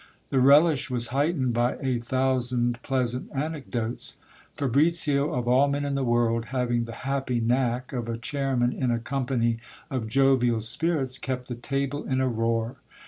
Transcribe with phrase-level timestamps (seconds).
[0.29, 4.17] The relish was heightened by a thousand pleasant anecdotes.
[4.57, 8.89] Fabricio, of all men in the world, having the happy knack of a chairman in
[8.89, 9.59] a company
[9.91, 12.77] of jovial spirits, kept the table in a roar.